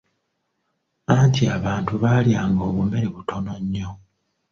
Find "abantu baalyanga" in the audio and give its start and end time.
1.57-2.61